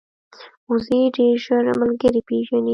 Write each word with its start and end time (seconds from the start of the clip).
وزې 0.69 0.99
ډېر 1.15 1.35
ژر 1.45 1.65
ملګري 1.81 2.21
پېژني 2.27 2.69